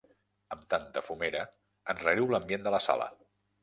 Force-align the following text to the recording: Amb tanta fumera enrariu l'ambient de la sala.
Amb 0.55 0.63
tanta 0.75 1.03
fumera 1.11 1.45
enrariu 1.97 2.35
l'ambient 2.35 2.69
de 2.69 2.77
la 2.79 2.85
sala. 2.91 3.13